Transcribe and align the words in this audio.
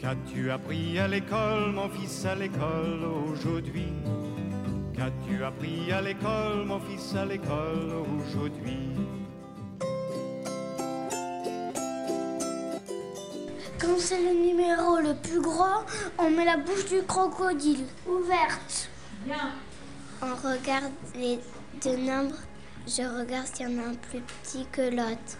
Qu'as-tu 0.00 0.50
appris 0.50 0.98
à 0.98 1.06
l'école, 1.06 1.72
mon 1.72 1.90
fils, 1.90 2.24
à 2.24 2.34
l'école 2.34 3.04
aujourd'hui? 3.30 3.92
Qu'as-tu 4.96 5.44
appris 5.44 5.92
à 5.92 6.00
l'école, 6.00 6.64
mon 6.64 6.80
fils, 6.80 7.14
à 7.14 7.26
l'école 7.26 7.92
aujourd'hui? 8.16 8.96
Quand 13.78 13.98
c'est 13.98 14.22
le 14.22 14.42
numéro 14.42 14.96
le 15.00 15.14
plus 15.20 15.42
gros, 15.42 15.84
on 16.18 16.30
met 16.30 16.46
la 16.46 16.56
bouche 16.56 16.86
du 16.86 17.02
crocodile 17.02 17.84
ouverte. 18.08 18.88
Bien. 19.26 19.52
On 20.22 20.34
regarde 20.34 20.92
les 21.14 21.38
deux 21.84 21.98
nombres. 21.98 22.38
Je 22.86 23.02
regarde 23.02 23.46
s'il 23.48 23.68
y 23.68 23.78
en 23.78 23.82
a 23.82 23.88
un 23.88 23.94
plus 23.94 24.20
petit 24.20 24.64
que 24.72 24.80
l'autre. 24.80 25.36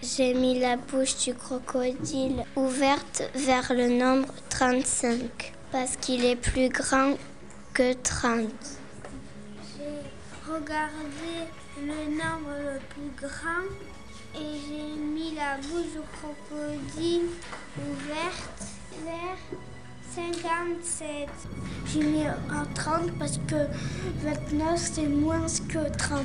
J'ai 0.00 0.32
mis 0.32 0.60
la 0.60 0.76
bouche 0.76 1.16
du 1.24 1.34
crocodile 1.34 2.44
ouverte 2.54 3.28
vers 3.34 3.72
le 3.72 3.88
nombre 3.88 4.32
35 4.48 5.52
parce 5.72 5.96
qu'il 5.96 6.24
est 6.24 6.36
plus 6.36 6.68
grand 6.68 7.16
que 7.74 7.94
30. 7.94 8.48
J'ai 9.76 10.52
regardé 10.52 11.50
le 11.82 12.10
nombre 12.12 12.54
le 12.62 12.78
plus 12.90 13.10
grand 13.26 13.66
et 14.36 14.60
j'ai 14.68 15.00
mis 15.00 15.34
la 15.34 15.56
bouche 15.56 15.90
du 15.92 16.00
crocodile 16.20 17.30
ouverte 17.76 18.62
vers 19.04 19.36
57. 20.14 21.28
J'ai 21.86 22.04
mis 22.04 22.24
un 22.24 22.64
30 22.72 23.18
parce 23.18 23.38
que 23.48 23.66
29 24.22 24.78
c'est 24.78 25.08
moins 25.08 25.46
que 25.68 25.96
30. 25.96 26.24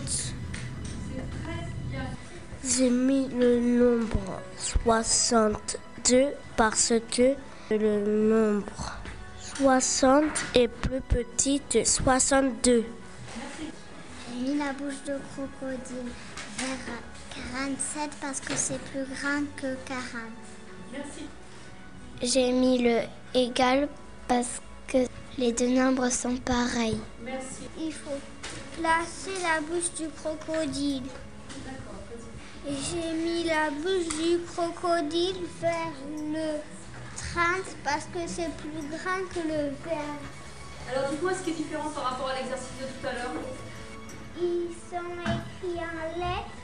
J'ai 2.66 2.90
mis 2.90 3.28
le 3.28 3.60
nombre 3.60 4.40
62 4.58 6.28
parce 6.56 6.94
que 7.12 7.36
le 7.70 8.00
nombre 8.30 8.94
60 9.58 10.24
est 10.56 10.70
plus 10.70 11.02
petit 11.02 11.62
que 11.70 11.84
62. 11.84 12.86
J'ai 14.30 14.40
mis 14.40 14.58
la 14.58 14.72
bouche 14.72 15.04
de 15.06 15.18
crocodile 15.34 16.12
vers 16.58 16.96
47 17.54 18.12
parce 18.22 18.40
que 18.40 18.54
c'est 18.56 18.80
plus 18.80 19.04
grand 19.14 19.44
que 19.58 19.76
40. 19.86 20.22
Merci. 20.94 21.26
J'ai 22.22 22.54
mis 22.54 22.82
le 22.82 23.02
égal 23.34 23.90
parce 24.30 24.62
que 24.88 25.00
les 25.38 25.52
deux 25.52 25.68
nombres 25.68 26.10
sont 26.10 26.38
pareils. 26.38 27.00
Merci. 27.26 27.64
Il 27.78 27.92
faut 27.92 28.20
placer 28.80 29.38
la 29.44 29.60
bouche 29.60 29.92
du 29.98 30.08
crocodile. 30.10 31.04
J'ai 32.66 33.12
mis 33.14 33.44
la 33.44 33.70
bouche 33.72 34.08
du 34.16 34.40
crocodile 34.46 35.36
vers 35.60 35.92
le 36.32 36.62
30 37.34 37.76
parce 37.84 38.06
que 38.06 38.20
c'est 38.26 38.50
plus 38.56 38.88
grand 38.90 39.20
que 39.34 39.46
le 39.46 39.76
verre. 39.84 40.22
Alors 40.90 41.10
dis-moi 41.12 41.34
ce 41.34 41.44
qui 41.44 41.50
est 41.50 41.56
différent 41.56 41.90
par 41.90 42.12
rapport 42.12 42.30
à 42.30 42.36
l'exercice 42.36 42.72
de 42.80 42.86
tout 42.86 43.08
à 43.08 43.12
l'heure. 43.12 43.34
Ils 44.42 44.72
sont 44.90 45.12
écrits 45.20 45.82
en 45.84 46.18
lettres 46.18 46.56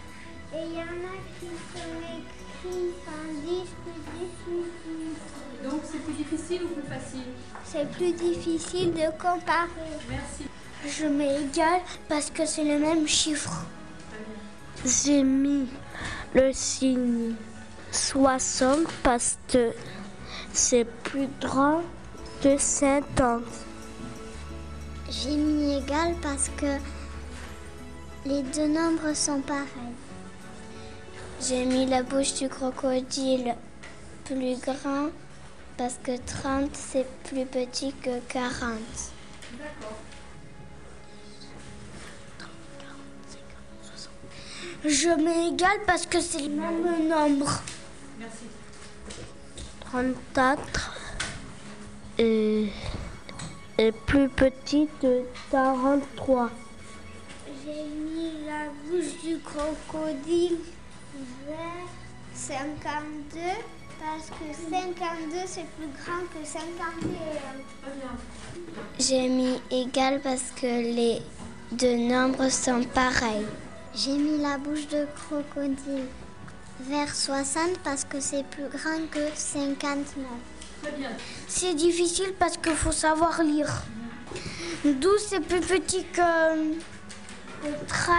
et 0.56 0.64
il 0.68 0.74
y 0.74 0.78
en 0.78 1.04
a 1.04 1.20
qui 1.38 1.52
sont 1.76 2.00
écrits 2.00 2.94
en 3.06 3.34
10 3.34 3.70
plus 3.84 4.00
10 4.20 4.28
plus 4.46 4.64
10. 5.64 5.70
Donc 5.70 5.82
c'est 5.84 6.00
plus 6.00 6.14
difficile 6.14 6.64
ou 6.64 6.68
plus 6.80 6.88
facile 6.88 7.28
C'est 7.66 7.92
plus 7.92 8.14
difficile 8.14 8.94
de 8.94 9.12
comparer. 9.22 9.68
Merci. 10.10 10.46
Je 10.88 11.08
mets 11.08 11.42
égal 11.42 11.82
parce 12.08 12.30
que 12.30 12.46
c'est 12.46 12.64
le 12.64 12.80
même 12.80 13.06
chiffre. 13.06 13.66
J'ai 14.86 15.24
mis 15.24 15.68
le 16.34 16.52
signe 16.54 17.34
60 17.92 18.88
parce 19.04 19.38
que 19.48 19.72
c'est 20.54 20.86
plus 20.86 21.28
grand 21.42 21.82
que 22.42 22.58
50. 22.58 23.42
J'ai 25.10 25.36
mis 25.36 25.78
égal 25.78 26.14
parce 26.22 26.50
que 26.58 26.78
les 28.26 28.44
deux 28.44 28.68
nombres 28.68 29.14
sont 29.16 29.42
pareils. 29.42 29.66
J'ai 31.42 31.66
mis 31.66 31.86
la 31.86 32.04
bouche 32.04 32.36
du 32.36 32.50
crocodile 32.50 33.56
plus 34.26 34.58
grand 34.60 35.10
parce 35.78 35.96
que 36.04 36.18
30 36.18 36.70
c'est 36.74 37.08
plus 37.24 37.46
petit 37.46 37.94
que 37.94 38.20
40. 38.28 38.52
D'accord. 39.58 39.98
Je 44.86 45.10
mets 45.10 45.50
égal 45.50 45.78
parce 45.86 46.06
que 46.06 46.22
c'est 46.22 46.40
le 46.42 46.50
même 46.50 47.10
nombre. 47.10 47.62
Merci. 48.18 48.46
34 49.82 50.94
est, 52.18 52.68
est 53.78 53.92
plus 53.92 54.30
petit 54.30 54.88
que 55.02 55.24
43. 55.52 56.50
J'ai 57.66 57.84
mis 57.84 58.46
la 58.46 58.70
bouche 58.86 59.22
du 59.22 59.40
crocodile 59.40 60.60
vers 61.46 61.58
52 62.34 63.40
parce 64.00 64.30
que 64.30 64.72
52 64.72 65.38
c'est 65.46 65.66
plus 65.76 65.90
grand 66.02 66.22
que 66.34 66.48
51. 66.48 66.80
Très 67.82 67.92
bien. 67.98 68.16
J'ai 68.98 69.28
mis 69.28 69.60
égal 69.72 70.22
parce 70.22 70.52
que 70.56 70.68
les 70.68 71.22
deux 71.74 71.98
nombres 71.98 72.50
sont 72.50 72.84
pareils. 72.94 73.46
J'ai 73.96 74.12
mis 74.12 74.38
la 74.38 74.58
bouche 74.58 74.88
de 74.88 75.08
crocodile 75.16 76.06
vers 76.82 77.14
60 77.14 77.80
parce 77.84 78.06
que 78.06 78.20
c'est 78.20 78.46
plus 78.46 78.68
grand 78.70 79.08
que 79.12 79.20
59. 79.36 80.26
Très 80.82 80.92
bien. 80.92 81.10
C'est 81.48 81.74
difficile 81.74 82.34
parce 82.38 82.58
qu'il 82.58 82.76
faut 82.76 82.92
savoir 82.92 83.42
lire. 83.44 83.84
12 84.86 85.26
c'est 85.28 85.40
plus 85.42 85.60
petit 85.60 86.06
que 86.06 86.74
que 87.62 87.86
13. 87.88 88.16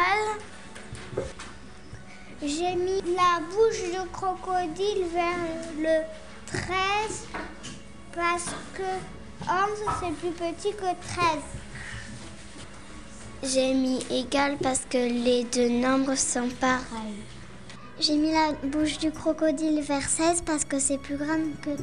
J'ai 2.42 2.75
mis 2.75 3.00
la 3.14 3.41
bouche 3.50 3.82
du 3.91 4.10
crocodile 4.12 5.04
vers 5.12 5.38
le 5.78 6.02
13 6.47 7.28
parce 8.14 8.50
que 8.75 8.82
11 9.42 9.48
c'est 10.00 10.14
plus 10.16 10.32
petit 10.32 10.72
que 10.72 10.81
13. 10.81 10.94
J'ai 13.43 13.73
mis 13.73 14.01
égal 14.11 14.59
parce 14.62 14.84
que 14.91 14.99
les 14.99 15.45
deux 15.45 15.71
nombres 15.71 16.15
sont 16.15 16.49
pareils. 16.61 17.25
J'ai 17.99 18.17
mis 18.17 18.33
la 18.33 18.53
bouche 18.69 18.99
du 18.99 19.11
crocodile 19.11 19.81
vers 19.81 20.06
16 20.06 20.43
parce 20.45 20.67
que 20.67 20.78
c'est 20.78 20.99
plus 20.99 21.17
grand 21.17 21.39
que 21.62 21.71
13. 21.71 21.81